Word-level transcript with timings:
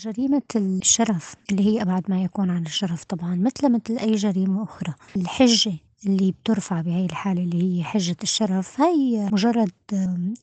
جريمة 0.00 0.42
الشرف 0.56 1.34
اللي 1.50 1.66
هي 1.66 1.82
أبعد 1.82 2.10
ما 2.10 2.22
يكون 2.22 2.50
عن 2.50 2.66
الشرف 2.66 3.04
طبعًا 3.04 3.34
مثل 3.34 3.72
مثل 3.72 3.98
أي 3.98 4.14
جريمة 4.14 4.62
أخرى، 4.62 4.94
الحجة 5.16 5.72
اللي 6.06 6.32
بتُرفع 6.32 6.80
بهاي 6.80 7.04
الحالة 7.04 7.42
اللي 7.42 7.78
هي 7.78 7.84
حجة 7.84 8.16
الشرف 8.22 8.80
هي 8.80 9.28
مجرد 9.32 9.72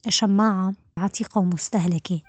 شماعة 0.10 0.74
عتيقة 0.98 1.40
ومستهلكة. 1.40 2.22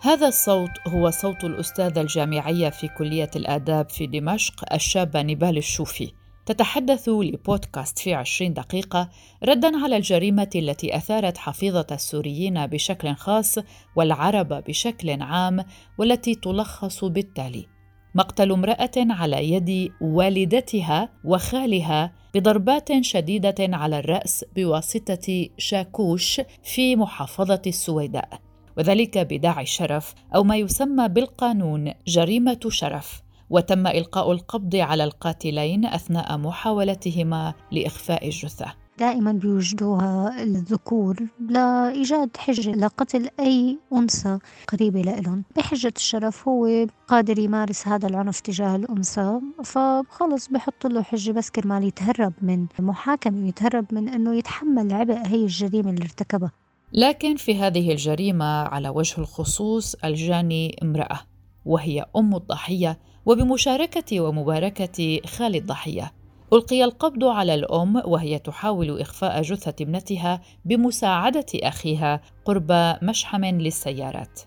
هذا 0.00 0.28
الصوت 0.28 0.70
هو 0.88 1.10
صوت 1.10 1.44
الأستاذة 1.44 2.00
الجامعية 2.00 2.70
في 2.70 2.88
كلية 2.88 3.30
الآداب 3.36 3.90
في 3.90 4.06
دمشق 4.06 4.72
الشابة 4.72 5.22
نبال 5.22 5.58
الشوفي 5.58 6.12
تتحدث 6.48 7.08
لبودكاست 7.08 7.98
في 7.98 8.14
عشرين 8.14 8.54
دقيقة 8.54 9.08
ردا 9.44 9.84
على 9.84 9.96
الجريمة 9.96 10.50
التي 10.54 10.96
أثارت 10.96 11.38
حفيظة 11.38 11.86
السوريين 11.92 12.66
بشكل 12.66 13.14
خاص 13.14 13.58
والعرب 13.96 14.48
بشكل 14.48 15.22
عام 15.22 15.64
والتي 15.98 16.34
تلخص 16.34 17.04
بالتالي. 17.04 17.66
مقتل 18.14 18.52
امرأة 18.52 18.90
على 18.96 19.52
يد 19.52 19.92
والدتها 20.00 21.08
وخالها 21.24 22.12
بضربات 22.34 22.88
شديدة 23.00 23.76
على 23.76 23.98
الرأس 23.98 24.44
بواسطة 24.56 25.48
شاكوش 25.58 26.40
في 26.62 26.96
محافظة 26.96 27.62
السويداء. 27.66 28.40
وذلك 28.78 29.18
بداعي 29.18 29.62
الشرف 29.62 30.14
أو 30.34 30.44
ما 30.44 30.56
يسمى 30.56 31.08
بالقانون 31.08 31.92
جريمة 32.06 32.60
شرف. 32.68 33.27
وتم 33.50 33.86
إلقاء 33.86 34.32
القبض 34.32 34.76
على 34.76 35.04
القاتلين 35.04 35.86
أثناء 35.86 36.38
محاولتهما 36.38 37.54
لإخفاء 37.72 38.26
الجثة. 38.26 38.74
دائما 38.98 39.32
بيوجدوها 39.32 40.42
الذكور 40.42 41.16
لإيجاد 41.50 42.36
حجة 42.36 42.70
لقتل 42.70 43.28
أي 43.40 43.78
أنثى 43.92 44.38
قريبة 44.68 45.00
لإلهم. 45.00 45.44
بحجة 45.56 45.92
الشرف 45.96 46.48
هو 46.48 46.86
قادر 47.08 47.38
يمارس 47.38 47.88
هذا 47.88 48.08
العنف 48.08 48.40
تجاه 48.40 48.76
الأنثى 48.76 49.40
فخلص 49.64 50.48
بحط 50.48 50.86
له 50.86 51.02
حجة 51.02 51.32
بس 51.32 51.50
كرمال 51.50 51.84
يتهرب 51.84 52.32
من 52.42 52.66
محاكمة 52.78 53.48
يتهرب 53.48 53.86
من 53.92 54.08
أنه 54.08 54.34
يتحمل 54.34 54.94
عبء 54.94 55.26
هي 55.26 55.42
الجريمة 55.42 55.90
اللي 55.90 56.04
ارتكبها. 56.04 56.52
لكن 56.92 57.36
في 57.36 57.58
هذه 57.58 57.92
الجريمة 57.92 58.44
على 58.44 58.88
وجه 58.88 59.20
الخصوص 59.20 59.94
الجاني 60.04 60.76
امرأة 60.82 61.20
وهي 61.64 62.04
أم 62.16 62.34
الضحية 62.34 62.98
وبمشاركة 63.28 64.20
ومباركة 64.20 65.20
خال 65.26 65.56
الضحيه 65.56 66.12
ألقي 66.52 66.84
القبض 66.84 67.24
على 67.24 67.54
الأم 67.54 67.96
وهي 67.96 68.38
تحاول 68.38 69.00
إخفاء 69.00 69.42
جثة 69.42 69.74
ابنتها 69.80 70.42
بمساعدة 70.64 71.46
أخيها 71.54 72.20
قرب 72.44 72.96
مشحم 73.02 73.44
للسيارات. 73.44 74.40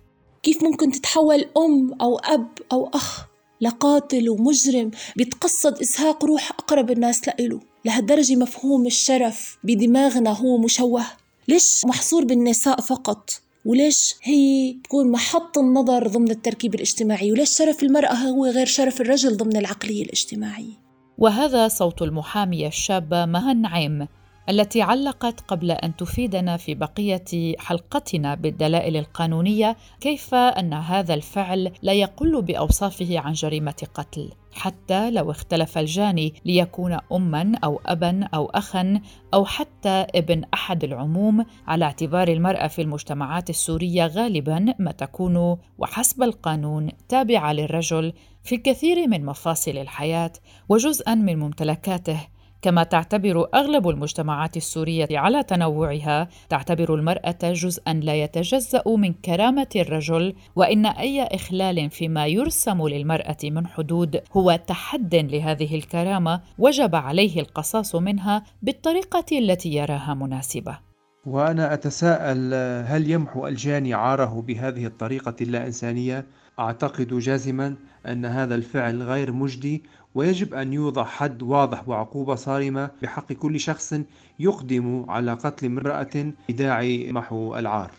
كيف 0.44 0.64
ممكن 0.64 0.92
تتحول 0.92 1.46
أم 1.58 2.02
أو 2.02 2.18
أب 2.18 2.48
أو 2.72 2.90
أخ 2.94 3.26
لقاتل 3.62 4.30
ومجرم 4.30 4.92
بيتقصد 5.16 5.80
اسهاق 5.80 6.26
روح 6.26 6.52
أقرب 6.52 6.92
الناس 6.92 7.28
لإله؟ 7.28 7.60
لهالدرجة 7.86 8.36
مفهوم 8.36 8.86
الشرف 8.86 9.58
بدماغنا 9.64 10.32
هو 10.32 10.58
مشوه. 10.58 11.06
ليش 11.48 11.86
محصور 11.86 12.26
بالنساء 12.26 12.82
فقط؟ 12.82 13.30
وليش 13.66 14.16
هي 14.24 14.74
تكون 14.84 15.12
محط 15.12 15.58
النظر 15.58 16.08
ضمن 16.08 16.32
التركيب 16.32 16.76
الاجتماعي؟ 16.76 17.32
وليش 17.32 17.50
شرف 17.50 17.84
المرأة 17.84 18.14
هو 18.14 18.46
غير 18.46 18.66
شرف 18.66 19.02
الرجل 19.02 19.38
ضمن 19.38 19.58
العقلية 19.58 20.04
الاجتماعية؟ 20.04 20.82
وهذا 21.18 21.68
صوت 21.68 22.02
المحامية 22.02 22.68
الشابة 22.68 23.26
مها 23.26 23.52
النعيم. 23.52 24.08
التي 24.52 24.82
علقت 24.82 25.42
قبل 25.42 25.72
أن 25.72 25.96
تفيدنا 25.96 26.58
في 26.58 26.76
بقية 26.76 27.56
حلقتنا 27.60 28.36
بالدلائل 28.36 28.98
القانونية 28.98 29.78
كيف 30.02 30.34
أن 30.36 30.74
هذا 30.74 31.14
الفعل 31.14 31.72
لا 31.82 31.94
يقل 31.94 32.42
بأوصافه 32.42 33.20
عن 33.20 33.34
جريمة 33.34 33.88
قتل. 33.94 34.30
حتى 34.54 35.12
لو 35.12 35.32
اختلف 35.32 35.78
الجاني 35.78 36.34
ليكون 36.46 36.98
اما 37.14 37.60
أو 37.64 37.82
ابا 37.86 38.28
أو 38.34 38.46
اخا 38.46 39.02
أو 39.34 39.46
حتى 39.46 40.06
ابن 40.16 40.44
أحد 40.54 40.84
العموم 40.84 41.46
على 41.68 41.86
اعتبار 41.86 42.28
المرأة 42.28 42.68
في 42.68 42.82
المجتمعات 42.82 43.50
السورية 43.50 44.08
غالبا 44.08 44.74
ما 44.80 44.92
تكون 44.92 45.58
وحسب 45.78 46.24
القانون 46.24 46.90
تابعة 47.10 47.54
للرجل 47.54 48.14
في 48.44 48.56
الكثير 48.56 49.08
من 49.08 49.26
مفاصل 49.26 49.78
الحياة 49.78 50.34
وجزءا 50.70 51.16
من 51.16 51.40
ممتلكاته. 51.40 52.20
كما 52.62 52.84
تعتبر 52.84 53.48
أغلب 53.54 53.90
المجتمعات 53.90 54.58
السورية 54.58 55.08
على 55.12 55.44
تنوعها 55.44 56.28
تعتبر 56.50 56.96
المرأة 56.96 57.40
جزءا 57.44 57.94
لا 57.94 58.16
يتجزأ 58.16 58.84
من 58.88 59.14
كرامة 59.14 59.68
الرجل 59.76 60.36
وإن 60.56 60.86
أي 60.86 61.24
إخلال 61.24 61.90
فيما 61.90 62.28
يرسم 62.28 62.88
للمرأة 62.88 63.38
من 63.44 63.68
حدود 63.68 64.22
هو 64.32 64.60
تحد 64.68 65.16
لهذه 65.16 65.76
الكرامة 65.76 66.42
وجب 66.58 66.96
عليه 66.96 67.40
القصاص 67.40 67.96
منها 67.96 68.44
بالطريقة 68.62 69.26
التي 69.40 69.74
يراها 69.74 70.14
مناسبة. 70.14 70.92
وأنا 71.26 71.74
أتساءل 71.74 72.54
هل 72.88 73.12
يمحو 73.12 73.48
الجاني 73.48 73.94
عاره 73.94 74.42
بهذه 74.42 74.86
الطريقة 74.86 75.36
اللا 75.42 75.66
إنسانية؟ 75.66 76.26
أعتقد 76.60 77.20
جازما 77.20 77.76
أن 78.08 78.26
هذا 78.26 78.56
الفعل 78.56 79.04
غير 79.04 79.32
مجدي 79.32 79.84
ويجب 80.16 80.54
أن 80.54 80.74
يوضع 80.74 81.04
حد 81.04 81.44
واضح 81.44 81.90
وعقوبة 81.90 82.36
صارمة 82.36 82.92
بحق 83.02 83.34
كل 83.34 83.60
شخص 83.60 83.94
يقدم 84.40 85.06
على 85.10 85.34
قتل 85.34 85.66
امرأة 85.66 86.34
بداعي 86.50 87.12
محو 87.12 87.56
العار. 87.56 87.92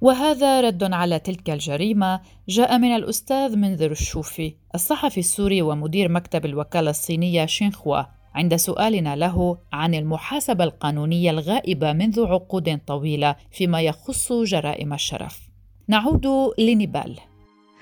وهذا 0.00 0.60
رد 0.60 0.92
على 0.92 1.18
تلك 1.18 1.50
الجريمة 1.50 2.20
جاء 2.48 2.78
من 2.78 2.96
الأستاذ 2.96 3.56
منذر 3.56 3.90
الشوفي 3.90 4.54
الصحفي 4.74 5.20
السوري 5.20 5.62
ومدير 5.62 6.08
مكتب 6.08 6.46
الوكالة 6.46 6.90
الصينية 6.90 7.46
شينخوا 7.46 8.02
عند 8.34 8.56
سؤالنا 8.56 9.16
له 9.16 9.58
عن 9.72 9.94
المحاسبة 9.94 10.64
القانونية 10.64 11.30
الغائبة 11.30 11.92
منذ 11.92 12.26
عقود 12.26 12.80
طويلة 12.86 13.36
فيما 13.50 13.80
يخص 13.80 14.32
جرائم 14.32 14.92
الشرف. 14.92 15.50
نعود 15.88 16.26
لنبال 16.58 17.18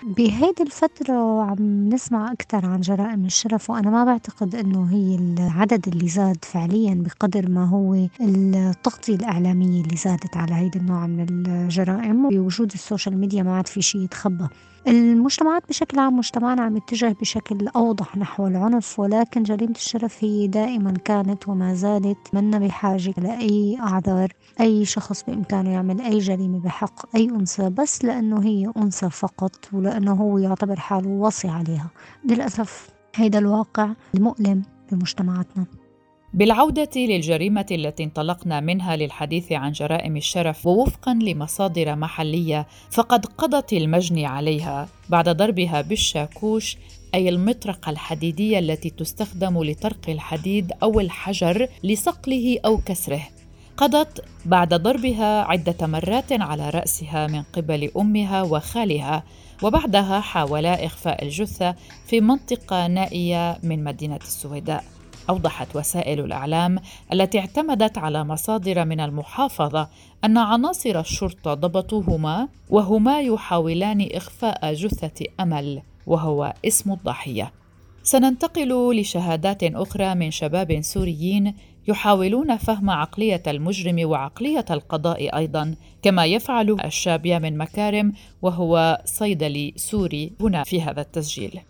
بهيدي 0.02 0.62
الفترة 0.62 1.42
عم 1.42 1.88
نسمع 1.88 2.32
أكثر 2.32 2.66
عن 2.66 2.80
جرائم 2.80 3.24
الشرف 3.24 3.70
وأنا 3.70 3.90
ما 3.90 4.04
بعتقد 4.04 4.54
إنه 4.54 4.84
هي 4.90 5.14
العدد 5.14 5.88
اللي 5.88 6.08
زاد 6.08 6.44
فعليا 6.44 6.94
بقدر 6.94 7.48
ما 7.50 7.64
هو 7.64 8.06
التغطية 8.20 9.14
الإعلامية 9.14 9.82
اللي 9.82 9.96
زادت 9.96 10.36
على 10.36 10.54
هيدا 10.54 10.80
النوع 10.80 11.06
من 11.06 11.26
الجرائم. 11.46 12.28
بوجود 12.28 12.72
ال 12.72 12.79
social 12.79 13.18
media 13.18 13.42
ما 13.42 13.56
عاد 13.56 13.66
في 13.66 13.82
شيء 13.82 14.00
يتخبى. 14.00 14.48
المجتمعات 14.86 15.68
بشكل 15.68 15.98
عام 15.98 16.16
مجتمعنا 16.16 16.62
عم 16.62 16.76
يتجه 16.76 17.16
بشكل 17.20 17.68
أوضح 17.68 18.16
نحو 18.16 18.46
العنف 18.46 18.98
ولكن 18.98 19.42
جريمة 19.42 19.72
الشرف 19.72 20.24
هي 20.24 20.46
دائما 20.46 20.92
كانت 21.04 21.48
وما 21.48 21.74
زالت 21.74 22.18
منا 22.32 22.58
بحاجة 22.58 23.14
لأي 23.16 23.78
أعذار 23.80 24.32
أي 24.60 24.84
شخص 24.84 25.24
بإمكانه 25.24 25.70
يعمل 25.70 26.00
أي 26.00 26.18
جريمة 26.18 26.60
بحق 26.60 27.16
أي 27.16 27.24
أنثى 27.30 27.70
بس 27.70 28.04
لأنه 28.04 28.42
هي 28.44 28.72
أنثى 28.76 29.10
فقط 29.10 29.68
ولأنه 29.72 30.12
هو 30.12 30.38
يعتبر 30.38 30.76
حاله 30.76 31.08
وصي 31.08 31.48
عليها. 31.48 31.90
للأسف 32.24 32.88
هيدا 33.14 33.38
الواقع 33.38 33.88
المؤلم 34.14 34.62
بمجتمعاتنا. 34.92 35.64
بالعودة 36.38 36.90
للجريمة 36.96 37.66
التي 37.70 38.04
انطلقنا 38.04 38.60
منها 38.60 38.96
للحديث 38.96 39.52
عن 39.52 39.72
جرائم 39.72 40.16
الشرف 40.16 40.66
ووفقا 40.66 41.14
لمصادر 41.14 41.94
محلية 41.94 42.66
فقد 42.90 43.26
قضت 43.26 43.72
المجني 43.72 44.26
عليها 44.26 44.88
بعد 45.08 45.28
ضربها 45.28 45.80
بالشاكوش 45.80 46.76
أي 47.14 47.28
المطرقة 47.28 47.90
الحديدية 47.90 48.58
التي 48.58 48.90
تستخدم 48.90 49.64
لطرق 49.64 50.08
الحديد 50.08 50.72
أو 50.82 51.00
الحجر 51.00 51.68
لصقله 51.84 52.58
أو 52.64 52.76
كسره. 52.76 53.22
قضت 53.76 54.24
بعد 54.44 54.74
ضربها 54.74 55.42
عدة 55.42 55.86
مرات 55.86 56.32
على 56.32 56.70
رأسها 56.70 57.26
من 57.26 57.42
قبل 57.42 57.90
أمها 57.96 58.42
وخالها 58.42 59.24
وبعدها 59.62 60.20
حاولا 60.20 60.86
إخفاء 60.86 61.24
الجثة 61.24 61.74
في 62.06 62.20
منطقة 62.20 62.86
نائية 62.86 63.58
من 63.62 63.84
مدينة 63.84 64.16
السويداء. 64.16 64.97
أوضحت 65.30 65.76
وسائل 65.76 66.20
الإعلام 66.20 66.78
التي 67.12 67.38
اعتمدت 67.38 67.98
على 67.98 68.24
مصادر 68.24 68.84
من 68.84 69.00
المحافظة 69.00 69.88
أن 70.24 70.38
عناصر 70.38 71.00
الشرطة 71.00 71.54
ضبطوهما 71.54 72.48
وهما 72.70 73.20
يحاولان 73.20 74.08
إخفاء 74.12 74.74
جثة 74.74 75.26
أمل 75.40 75.82
وهو 76.06 76.54
اسم 76.64 76.92
الضحية. 76.92 77.52
سننتقل 78.02 79.00
لشهادات 79.00 79.64
أخرى 79.64 80.14
من 80.14 80.30
شباب 80.30 80.80
سوريين 80.80 81.54
يحاولون 81.88 82.56
فهم 82.56 82.90
عقلية 82.90 83.42
المجرم 83.46 84.08
وعقلية 84.08 84.64
القضاء 84.70 85.36
أيضا 85.36 85.74
كما 86.02 86.26
يفعل 86.26 86.76
الشاب 86.84 87.26
من 87.26 87.58
مكارم 87.58 88.12
وهو 88.42 89.02
صيدلي 89.04 89.72
سوري 89.76 90.32
هنا 90.40 90.64
في 90.64 90.82
هذا 90.82 91.00
التسجيل. 91.00 91.60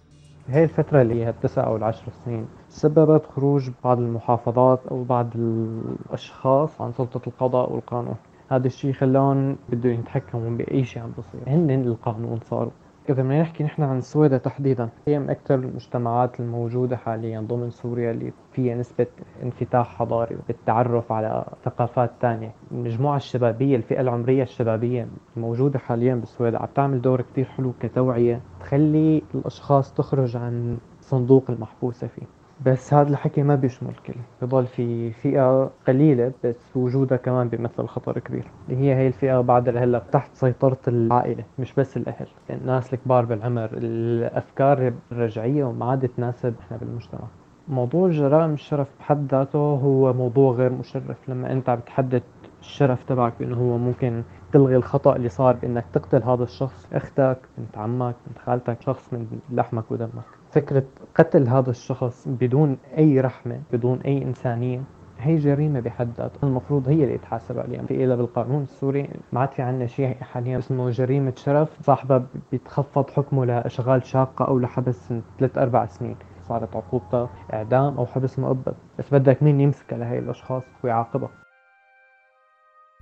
هي 0.48 0.64
الفترة 0.64 1.02
اللي 1.02 1.24
هي 1.24 1.28
التسع 1.28 1.66
أو 1.66 1.76
العشر 1.76 2.12
سنين 2.24 2.46
سببت 2.68 3.26
خروج 3.26 3.70
بعض 3.84 3.98
المحافظات 3.98 4.86
أو 4.86 5.04
بعض 5.04 5.30
الأشخاص 5.34 6.80
عن 6.80 6.92
سلطة 6.92 7.20
القضاء 7.26 7.72
والقانون. 7.72 8.16
هذا 8.50 8.66
الشيء 8.66 8.92
خلاهم 8.92 9.56
بدهم 9.68 9.92
يتحكموا 9.92 10.50
بأي 10.50 10.84
شيء 10.84 11.02
عم 11.02 11.10
بصير 11.18 11.40
هن 11.46 11.70
القانون 11.70 12.40
صاروا. 12.40 12.70
إذا 13.08 13.22
بدنا 13.22 13.40
نحكي 13.40 13.64
نحن 13.64 13.82
عن 13.82 14.00
سويدا 14.00 14.38
تحديدا. 14.38 14.88
هي 15.06 15.18
من 15.18 15.30
أكثر 15.30 15.54
المجتمعات 15.54 16.40
الموجودة 16.40 16.96
حاليا 16.96 17.40
ضمن 17.40 17.70
سوريا 17.70 18.10
اللي 18.10 18.32
فيها 18.52 18.74
نسبة 18.74 19.06
انفتاح 19.42 19.96
حضاري 19.96 20.36
والتعرف 20.48 21.12
على 21.12 21.44
ثقافات 21.64 22.10
تانية. 22.20 22.54
المجموعة 22.72 23.16
الشبابية 23.16 23.76
الفئة 23.76 24.00
العمرية 24.00 24.42
الشبابية 24.42 25.08
الموجودة 25.36 25.78
حاليا 25.78 26.14
بالسويد 26.14 26.54
عم 26.54 26.66
تعمل 26.74 27.00
دور 27.00 27.20
كتير 27.22 27.44
حلو 27.44 27.72
كتوعية 27.80 28.40
تخلي 28.60 29.22
الأشخاص 29.34 29.94
تخرج 29.94 30.36
عن 30.36 30.78
صندوق 31.00 31.50
المحبوسة 31.50 32.06
فيه. 32.06 32.37
بس 32.66 32.94
هذا 32.94 33.08
الحكي 33.08 33.42
ما 33.42 33.54
بيشمل 33.54 33.90
الكل 33.90 34.20
بضل 34.42 34.66
في 34.66 35.12
فئة 35.12 35.70
قليلة 35.88 36.32
بس 36.44 36.76
وجودها 36.76 37.18
كمان 37.18 37.48
بيمثل 37.48 37.86
خطر 37.86 38.18
كبير. 38.18 38.44
اللي 38.68 38.80
هي 38.80 38.94
هي 38.94 39.06
الفئة 39.06 39.40
بعد 39.40 39.68
هلا 39.68 40.02
تحت 40.12 40.30
سيطرة 40.34 40.78
العائلة 40.88 41.44
مش 41.58 41.74
بس 41.74 41.96
الأهل. 41.96 42.26
الناس 42.50 42.94
الكبار 42.94 43.24
بالعمر 43.24 43.70
الأفكار 43.72 44.92
الرجعية 45.12 45.64
وما 45.64 45.90
عاد 45.90 46.08
تناسب 46.08 46.54
إحنا 46.60 46.76
بالمجتمع. 46.76 47.20
موضوع 47.68 48.08
جرائم 48.10 48.52
الشرف 48.52 48.88
بحد 49.00 49.26
ذاته 49.30 49.58
هو 49.58 50.12
موضوع 50.12 50.52
غير 50.52 50.72
مشرف. 50.72 51.28
لما 51.28 51.52
أنت 51.52 51.68
عم 51.68 51.78
تحدد 51.78 52.22
الشرف 52.60 53.04
تبعك 53.04 53.32
بأنه 53.40 53.56
هو 53.56 53.78
ممكن 53.78 54.22
تلغي 54.52 54.76
الخطأ 54.76 55.16
اللي 55.16 55.28
صار 55.28 55.56
بإنك 55.56 55.84
تقتل 55.92 56.22
هذا 56.22 56.42
الشخص 56.42 56.86
أختك 56.92 57.38
بنت 57.58 57.78
عمك 57.78 58.14
بنت 58.26 58.38
خالتك 58.38 58.82
شخص 58.82 59.12
من 59.12 59.26
لحمك 59.50 59.90
ودمك. 59.90 60.24
فكرة 60.50 60.82
قتل 61.14 61.48
هذا 61.48 61.70
الشخص 61.70 62.28
بدون 62.28 62.78
أي 62.98 63.20
رحمة 63.20 63.60
بدون 63.72 64.00
أي 64.00 64.22
إنسانية 64.22 64.80
هي 65.18 65.36
جريمة 65.36 65.80
بحد 65.80 66.08
ذاتها. 66.18 66.46
المفروض 66.48 66.88
هي 66.88 67.04
اللي 67.04 67.14
يتحاسب 67.14 67.58
عليها. 67.58 67.82
في 67.82 68.04
إلى 68.04 68.16
بالقانون 68.16 68.62
السوري 68.62 69.10
ما 69.32 69.40
عاد 69.40 69.52
في 69.52 69.62
عندنا 69.62 69.86
شيء 69.86 70.16
حاليا 70.20 70.58
اسمه 70.58 70.90
جريمة 70.90 71.32
شرف. 71.36 71.82
صاحبها 71.82 72.26
بيتخفض 72.52 73.10
حكمه 73.10 73.44
لإشغال 73.44 74.06
شاقة 74.06 74.44
أو 74.44 74.58
لحبس 74.58 75.12
ثلاث 75.38 75.58
أربع 75.58 75.86
سنين. 75.86 76.16
صارت 76.42 76.76
عقوبتها 76.76 77.28
إعدام 77.52 77.98
أو 77.98 78.06
حبس 78.06 78.38
مؤبد. 78.38 78.74
بس 78.98 79.14
بدك 79.14 79.42
مين 79.42 79.60
يمسكها 79.60 79.98
لهي 79.98 80.18
الأشخاص 80.18 80.62
ويعاقبها. 80.84 81.30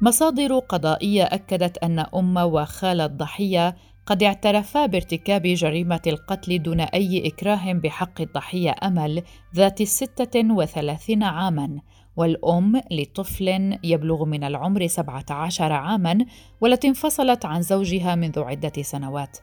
مصادر 0.00 0.58
قضائية 0.58 1.24
أكدت 1.24 1.78
أن 1.78 1.98
أم 1.98 2.36
وخال 2.36 3.00
الضحية 3.00 3.76
قد 4.06 4.22
اعترفا 4.22 4.86
بارتكاب 4.86 5.42
جريمة 5.42 6.00
القتل 6.06 6.62
دون 6.62 6.80
أي 6.80 7.28
إكراه 7.28 7.72
بحق 7.72 8.20
الضحية 8.20 8.74
أمل 8.82 9.22
ذات 9.54 9.80
الستة 9.80 10.54
وثلاثين 10.54 11.22
عاماً 11.22 11.80
والأم 12.16 12.82
لطفل 12.90 13.78
يبلغ 13.84 14.24
من 14.24 14.44
العمر 14.44 14.86
17 14.86 15.72
عاماً 15.72 16.26
والتي 16.60 16.88
انفصلت 16.88 17.44
عن 17.44 17.62
زوجها 17.62 18.14
منذ 18.14 18.40
عدة 18.40 18.82
سنوات. 18.82 19.38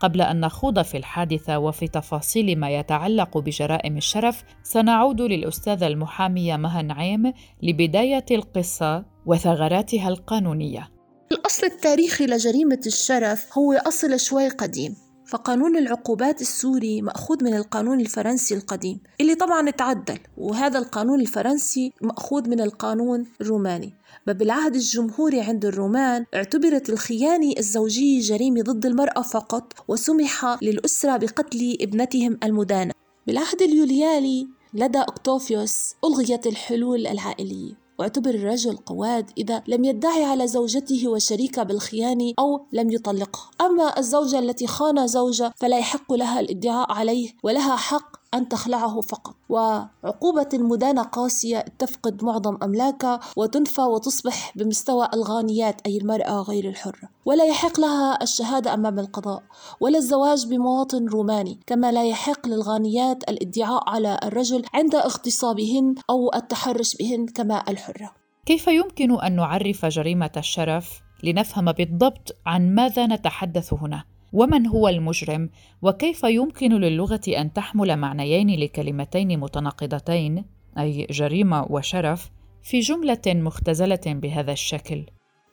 قبل 0.00 0.20
أن 0.20 0.40
نخوض 0.40 0.82
في 0.82 0.96
الحادثة 0.96 1.58
وفي 1.58 1.88
تفاصيل 1.88 2.58
ما 2.58 2.70
يتعلق 2.70 3.38
بجرائم 3.38 3.96
الشرف 3.96 4.44
سنعود 4.62 5.20
للأستاذة 5.20 5.86
المحاميه 5.86 6.56
مها 6.56 6.82
نعيم 6.82 7.32
لبداية 7.62 8.24
القصة 8.30 9.04
وثغراتها 9.26 10.08
القانونية. 10.08 10.88
الأصل 11.32 11.66
التاريخي 11.66 12.26
لجريمة 12.26 12.80
الشرف 12.86 13.58
هو 13.58 13.72
أصل 13.72 14.20
شوي 14.20 14.48
قديم. 14.48 15.05
فقانون 15.26 15.76
العقوبات 15.76 16.40
السوري 16.40 17.02
مأخوذ 17.02 17.44
من 17.44 17.54
القانون 17.54 18.00
الفرنسي 18.00 18.54
القديم 18.54 19.00
اللي 19.20 19.34
طبعا 19.34 19.70
تعدل 19.70 20.18
وهذا 20.36 20.78
القانون 20.78 21.20
الفرنسي 21.20 21.92
مأخوذ 22.02 22.48
من 22.48 22.60
القانون 22.60 23.26
الروماني. 23.40 23.92
بالعهد 24.26 24.74
الجمهوري 24.74 25.40
عند 25.40 25.64
الرومان 25.64 26.24
اعتبرت 26.34 26.90
الخيانة 26.90 27.52
الزوجية 27.58 28.20
جريمة 28.20 28.62
ضد 28.62 28.86
المرأة 28.86 29.22
فقط 29.22 29.72
وسمح 29.88 30.58
للأسرة 30.62 31.16
بقتل 31.16 31.76
ابنتهم 31.80 32.38
المدانة. 32.44 32.92
بالعهد 33.26 33.62
اليوليالي 33.62 34.48
لدى 34.74 34.98
أكتوفيوس 34.98 35.94
ألغيت 36.04 36.46
الحلول 36.46 37.06
العائلية. 37.06 37.85
واعتبر 37.98 38.30
الرجل 38.30 38.76
قواد 38.76 39.30
إذا 39.38 39.62
لم 39.68 39.84
يدعي 39.84 40.24
على 40.24 40.46
زوجته 40.46 41.08
وشريكه 41.08 41.62
بالخيانة 41.62 42.32
أو 42.38 42.66
لم 42.72 42.90
يطلقها 42.90 43.50
أما 43.60 43.98
الزوجة 43.98 44.38
التي 44.38 44.66
خان 44.66 45.06
زوجها 45.06 45.54
فلا 45.56 45.78
يحق 45.78 46.12
لها 46.12 46.40
الادعاء 46.40 46.92
عليه 46.92 47.30
ولها 47.42 47.76
حق 47.76 48.15
أن 48.34 48.48
تخلعه 48.48 49.00
فقط. 49.00 49.34
وعقوبة 49.48 50.48
المدانة 50.54 51.02
قاسية 51.02 51.64
تفقد 51.78 52.24
معظم 52.24 52.58
أملاكها 52.62 53.20
وتنفى 53.36 53.80
وتصبح 53.80 54.52
بمستوى 54.56 55.08
الغانيات 55.14 55.80
أي 55.86 55.98
المرأة 55.98 56.42
غير 56.42 56.68
الحرة. 56.68 57.08
ولا 57.24 57.44
يحق 57.44 57.80
لها 57.80 58.22
الشهادة 58.22 58.74
أمام 58.74 58.98
القضاء 58.98 59.42
ولا 59.80 59.98
الزواج 59.98 60.46
بمواطن 60.46 61.06
روماني 61.06 61.60
كما 61.66 61.92
لا 61.92 62.04
يحق 62.04 62.46
للغانيات 62.48 63.30
الادعاء 63.30 63.90
على 63.90 64.18
الرجل 64.24 64.64
عند 64.74 64.94
اغتصابهن 64.94 65.94
أو 66.10 66.34
التحرش 66.34 66.96
بهن 66.96 67.26
كما 67.26 67.64
الحرة. 67.68 68.10
كيف 68.46 68.66
يمكن 68.66 69.20
أن 69.20 69.36
نعرف 69.36 69.86
جريمة 69.86 70.30
الشرف 70.36 71.00
لنفهم 71.24 71.72
بالضبط 71.72 72.36
عن 72.46 72.74
ماذا 72.74 73.06
نتحدث 73.06 73.72
هنا؟ 73.72 74.04
ومن 74.36 74.66
هو 74.66 74.88
المجرم؟ 74.88 75.50
وكيف 75.82 76.24
يمكن 76.24 76.72
للغة 76.72 77.20
أن 77.28 77.52
تحمل 77.52 77.96
معنيين 77.96 78.60
لكلمتين 78.60 79.40
متناقضتين 79.40 80.44
أي 80.78 81.06
جريمة 81.10 81.66
وشرف 81.70 82.30
في 82.62 82.80
جملة 82.80 83.22
مختزلة 83.26 84.00
بهذا 84.06 84.52
الشكل؟ 84.52 85.06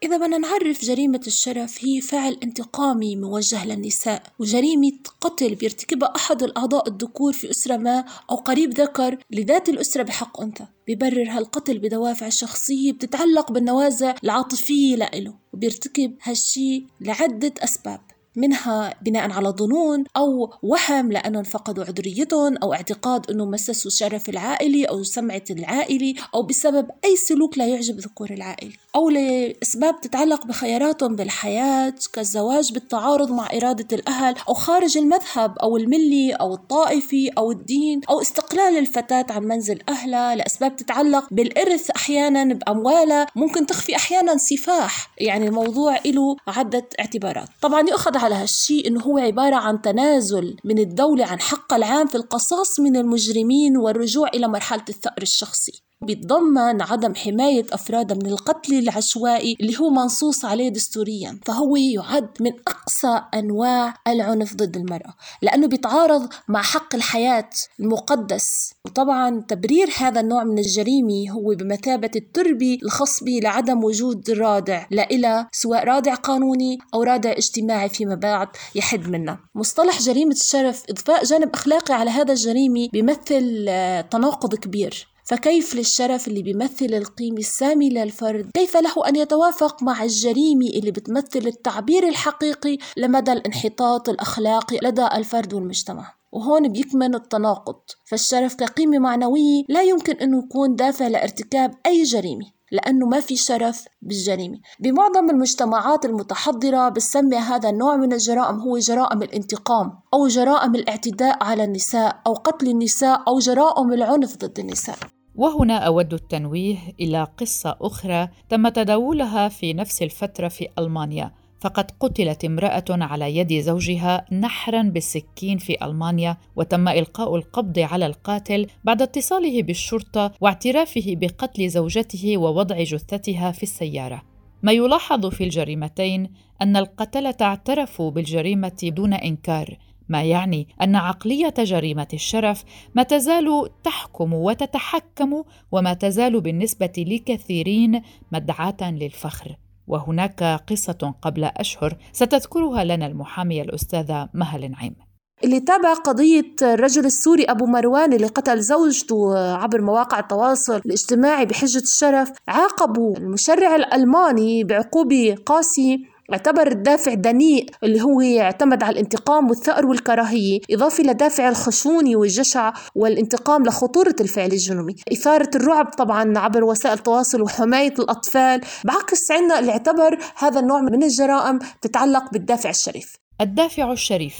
إذا 0.04 0.18
بدنا 0.18 0.38
نعرف 0.38 0.86
جريمة 0.86 1.22
الشرف 1.28 1.86
هي 1.86 2.02
فعل 2.02 2.38
انتقامي 2.44 3.16
موجه 3.16 3.66
للنساء 3.66 4.24
وجريمة 4.40 5.00
قتل 5.22 5.56
بيرتكبها 5.56 6.16
أحد 6.16 6.44
الأعضاء 6.44 6.90
الذكور 6.90 7.34
في 7.34 7.52
أسرة 7.52 7.78
ما 7.78 8.06
أو 8.32 8.36
قريب 8.36 8.74
ذكر 8.74 9.18
لذات 9.32 9.70
الأسرة 9.70 10.04
بحق 10.04 10.42
أنثى. 10.42 10.66
بيبرر 10.88 11.30
هالقتل 11.30 11.80
بدوافع 11.80 12.30
شخصية 12.30 12.92
بتتعلق 12.92 13.52
بالنوازع 13.52 14.16
العاطفية 14.24 14.96
لإله 14.96 15.34
وبيرتكب 15.54 16.16
هالشي 16.24 16.86
لعدة 17.02 17.54
أسباب. 17.64 18.13
منها 18.36 18.96
بناء 19.02 19.32
على 19.32 19.50
ظنون 19.50 20.04
أو 20.18 20.54
وهم 20.64 21.12
لأنهم 21.12 21.44
فقدوا 21.44 21.84
عذريتهم 21.84 22.58
أو 22.58 22.74
اعتقاد 22.74 23.32
أنه 23.32 23.46
مسسوا 23.46 23.92
الشرف 23.92 24.30
العائلي 24.30 24.86
أو 24.86 25.04
سمعة 25.04 25.44
العائلي 25.50 26.16
أو 26.36 26.44
بسبب 26.44 26.88
أي 27.06 27.16
سلوك 27.16 27.58
لا 27.58 27.66
يعجب 27.66 28.00
ذكور 28.00 28.30
العائلة 28.30 28.74
أو 28.96 29.10
لأسباب 29.10 30.02
تتعلق 30.02 30.46
بخياراتهم 30.46 31.16
بالحياة 31.16 31.94
كالزواج 32.14 32.74
بالتعارض 32.74 33.32
مع 33.32 33.48
إرادة 33.54 33.98
الأهل 33.98 34.36
أو 34.50 34.54
خارج 34.54 34.98
المذهب 34.98 35.58
أو 35.58 35.78
الملي 35.78 36.34
أو 36.34 36.54
الطائفي 36.54 37.30
أو 37.38 37.52
الدين 37.52 38.02
أو 38.10 38.22
استقلال 38.22 38.78
الفتاة 38.78 39.26
عن 39.30 39.44
منزل 39.44 39.80
أهلها 39.90 40.36
لأسباب 40.36 40.76
تتعلق 40.76 41.28
بالإرث 41.32 41.90
أحيانا 41.90 42.54
بأموالها 42.54 43.28
ممكن 43.36 43.66
تخفي 43.66 43.96
أحيانا 43.96 44.38
سفاح. 44.38 45.10
يعني 45.18 45.48
الموضوع 45.48 46.00
له 46.06 46.36
عدة 46.48 46.90
اعتبارات. 47.00 47.48
طبعا 47.62 47.82
يؤخذ 47.90 48.18
على 48.24 48.36
هالشيء 48.36 48.88
إنه 48.88 49.02
هو 49.02 49.18
عبارة 49.18 49.56
عن 49.56 49.82
تنازل 49.82 50.58
من 50.64 50.80
الدولة 50.80 51.26
عن 51.26 51.40
حقها 51.40 51.76
العام 51.76 52.08
في 52.08 52.16
القصاص 52.16 52.80
من 52.80 52.96
المجرمين 52.96 53.78
والرجوع 53.78 54.28
إلى 54.28 54.48
مرحلة 54.48 54.86
الثأر 54.90 55.22
الشخصي. 55.22 55.84
بيتضمن 56.04 56.82
عدم 56.82 57.16
حماية 57.16 57.66
أفراد 57.72 58.14
من 58.24 58.30
القتل 58.30 58.74
العشوائي 58.74 59.58
اللي 59.62 59.80
هو 59.80 59.90
منصوص 59.90 60.46
عليه 60.46 60.70
دستوريا 60.70 61.40
فهو 61.46 61.76
يعد 61.76 62.30
من 62.40 62.52
أقصى 62.68 63.22
أنواع 63.34 63.94
العنف 64.08 64.56
ضد 64.56 64.76
المرأة 64.76 65.14
لأنه 65.42 65.68
بيتعارض 65.68 66.30
مع 66.48 66.62
حق 66.62 66.96
الحياة 66.96 67.50
المقدس. 67.80 68.74
وطبعا 68.86 69.42
تبرير 69.48 69.90
هذا 69.98 70.20
النوع 70.20 70.44
من 70.44 70.60
الجريمة 70.60 71.32
هو 71.32 71.56
بمثابة 71.56 72.12
التربي 72.16 72.80
الخصبة 72.84 73.40
لعدم 73.44 73.84
وجود 73.84 74.30
رادع 74.32 74.86
لا 74.92 75.50
سواء 75.52 75.84
رادع 75.84 76.14
قانوني 76.14 76.78
أو 76.94 77.04
رادع 77.04 77.32
اجتماعي 77.32 77.90
فيما 77.90 78.16
بعد 78.16 78.48
يحد 78.76 79.08
منه. 79.08 79.38
مصطلح 79.56 80.00
جريمة 80.00 80.32
الشرف 80.32 80.84
إضفاء 80.90 81.24
جانب 81.24 81.50
أخلاقي 81.54 81.94
على 81.94 82.10
هذا 82.10 82.34
الجريمة 82.34 82.90
بيمثل 82.94 83.66
آه، 83.70 84.02
تناقض 84.02 84.56
كبير. 84.56 85.13
فكيف 85.24 85.76
للشرف 85.76 86.28
اللي 86.28 86.42
بيمثل 86.42 86.86
القيمة 86.86 87.38
السامية 87.38 87.90
للفرد؟ 87.90 88.52
كيف 88.54 88.78
له 88.78 89.08
أن 89.10 89.16
يتوافق 89.16 89.84
مع 89.84 90.04
الجريمة 90.04 90.68
اللي 90.68 90.92
بتمثل 90.92 91.48
التعبير 91.48 92.08
الحقيقي 92.08 92.78
لمدى 92.98 93.32
الانحطاط 93.32 94.10
الأخلاقي 94.10 94.78
لدى 94.84 95.08
الفرد 95.08 95.54
والمجتمع؟ 95.54 96.23
وهون 96.34 96.68
بيكمن 96.68 97.16
التناقض. 97.16 97.80
فالشرف 98.06 98.56
كقيمة 98.56 99.00
معنوية 99.00 99.64
لا 99.70 99.82
يمكن 99.82 100.14
أنه 100.14 100.44
يكون 100.46 100.76
دافع 100.76 101.08
لارتكاب 101.08 101.72
أي 101.86 102.04
جريمة 102.04 102.46
لأنه 102.72 103.06
ما 103.06 103.20
في 103.20 103.36
شرف 103.36 103.86
بالجريمة. 104.02 104.58
بمعظم 104.80 105.30
المجتمعات 105.30 106.06
المتحضرة 106.06 106.90
بسمي 106.90 107.38
هذا 107.38 107.70
النوع 107.70 107.96
من 107.96 108.14
الجرائم 108.14 108.60
هو 108.60 108.78
جرائم 108.78 109.24
الانتقام 109.24 109.92
أو 110.14 110.28
جرائم 110.28 110.76
الاعتداء 110.76 111.44
على 111.44 111.64
النساء 111.64 112.22
أو 112.28 112.34
قتل 112.34 112.68
النساء 112.68 113.24
أو 113.28 113.40
جرائم 113.40 113.94
العنف 113.94 114.38
ضد 114.38 114.60
النساء. 114.60 114.98
وهنا 115.36 115.78
أود 115.78 116.14
التنويه 116.14 116.78
إلى 117.00 117.28
قصة 117.38 117.78
أخرى 117.82 118.30
تم 118.50 118.68
تداولها 118.70 119.50
في 119.50 119.74
نفس 119.74 120.02
الفترة 120.02 120.48
في 120.48 120.68
ألمانيا. 120.80 121.32
فقد 121.64 121.92
قتلت 122.00 122.46
امرأة 122.46 122.86
على 122.90 123.38
يد 123.38 123.62
زوجها 123.62 124.26
نحرا 124.32 124.82
بالسكين 124.82 125.58
في 125.58 125.86
ألمانيا 125.86 126.38
وتم 126.56 126.88
إلقاء 126.88 127.36
القبض 127.36 127.80
على 127.80 128.06
القاتل 128.06 128.68
بعد 128.84 129.02
اتصاله 129.02 129.64
بالشرطة 129.64 130.32
واعترافه 130.42 131.04
بقتل 131.08 131.70
زوجته 131.70 132.38
ووضع 132.38 132.84
جثتها 132.84 133.52
في 133.52 133.64
السيارة. 133.64 134.22
ما 134.64 134.72
يلاحظ 134.72 135.26
في 135.26 135.44
الجريمتين 135.44 136.30
أن 136.62 136.78
القتلة 136.78 137.36
اعترفوا 137.42 138.12
بالجريمة 138.12 138.80
دون 138.84 139.14
إنكار 139.14 139.78
ما 140.10 140.24
يعني 140.24 140.68
أن 140.82 140.96
عقلية 140.96 141.54
جريمة 141.58 142.08
الشرف 142.14 142.64
ما 142.96 143.04
تزال 143.04 143.70
تحكم 143.84 144.34
وتتحكم 144.34 145.44
وما 145.72 145.94
تزال 145.94 146.42
بالنسبة 146.42 146.94
لكثيرين 146.98 148.02
مدعاة 148.32 148.92
للفخر. 148.92 149.56
وهناك 149.88 150.44
قصة 150.70 151.14
قبل 151.22 151.44
أشهر 151.44 151.98
ستذكرها 152.14 152.84
لنا 152.84 153.08
المحامية 153.08 153.62
الأستاذة 153.62 154.30
مها 154.34 154.58
النعيم 154.58 154.96
اللي 155.44 155.60
تابع 155.60 155.94
قضية 155.94 156.56
الرجل 156.62 157.06
السوري 157.06 157.44
أبو 157.44 157.66
مروان 157.66 158.14
اللي 158.14 158.28
قتل 158.28 158.62
زوجته 158.62 159.38
عبر 159.56 159.82
مواقع 159.82 160.20
التواصل 160.20 160.82
الاجتماعي 160.86 161.46
بحجة 161.46 161.82
الشرف 161.82 162.32
عاقبوا 162.48 163.18
المشرع 163.18 163.76
الألماني 163.76 164.64
بعقوبة 164.64 165.36
قاسية 165.46 165.98
اعتبر 166.32 166.68
الدافع 166.68 167.14
دنيء 167.14 167.70
اللي 167.84 168.02
هو 168.02 168.22
يعتمد 168.22 168.84
على 168.84 168.94
الانتقام 168.94 169.50
والثأر 169.50 169.86
والكراهية 169.86 170.60
إضافة 170.72 171.04
لدافع 171.04 171.50
الخشونة 171.50 172.18
والجشع 172.18 172.74
والانتقام 172.96 173.64
لخطورة 173.64 174.16
الفعل 174.22 174.52
الجنوبي. 174.52 174.96
إثارة 175.14 175.50
الرعب 175.56 175.86
طبعا 175.86 176.38
عبر 176.38 176.64
وسائل 176.64 176.98
التواصل 176.98 177.42
وحماية 177.42 177.94
الأطفال 178.00 178.62
بعكس 178.86 179.32
عنا 179.32 179.60
اللي 179.60 179.72
اعتبر 179.72 180.18
هذا 180.38 180.60
النوع 180.60 180.82
من 180.82 181.04
الجرائم 181.04 181.60
تتعلق 181.82 182.32
بالدافع 182.34 182.70
الشريف. 182.70 183.16
الدافع 183.42 183.92
الشريف 183.92 184.38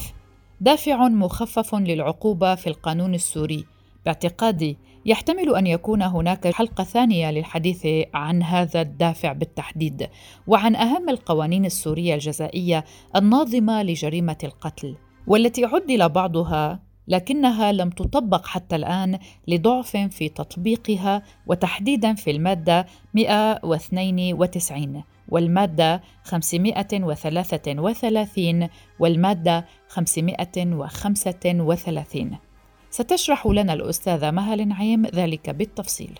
دافع 0.60 1.08
مخفف 1.08 1.74
للعقوبة 1.74 2.54
في 2.54 2.66
القانون 2.66 3.14
السوري 3.14 3.64
باعتقادي 4.04 4.78
يحتمل 5.06 5.54
أن 5.54 5.66
يكون 5.66 6.02
هناك 6.02 6.48
حلقة 6.48 6.84
ثانية 6.84 7.30
للحديث 7.30 7.86
عن 8.14 8.42
هذا 8.42 8.80
الدافع 8.80 9.32
بالتحديد 9.32 10.08
وعن 10.46 10.76
أهم 10.76 11.08
القوانين 11.08 11.64
السورية 11.64 12.14
الجزائية 12.14 12.84
الناظمة 13.16 13.82
لجريمة 13.82 14.38
القتل 14.44 14.96
والتي 15.26 15.64
عدل 15.64 16.08
بعضها 16.08 16.80
لكنها 17.08 17.72
لم 17.72 17.90
تطبق 17.90 18.46
حتى 18.46 18.76
الآن 18.76 19.18
لضعف 19.48 19.96
في 19.96 20.28
تطبيقها 20.28 21.22
وتحديدا 21.46 22.14
في 22.14 22.30
المادة 22.30 22.86
192 23.14 25.02
والمادة 25.28 26.02
533 26.24 28.68
والمادة 28.98 29.66
535 29.88 32.36
ستشرح 32.94 33.46
لنا 33.46 33.72
الأستاذة 33.72 34.30
مها 34.30 34.54
النعيم 34.54 35.06
ذلك 35.06 35.50
بالتفصيل. 35.50 36.18